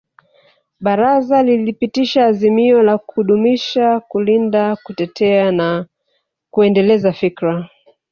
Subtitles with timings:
[0.79, 5.85] Baraza lilipitisha azimio la kudumisha kulinda kutetea na
[6.51, 7.69] kuendeleza fikra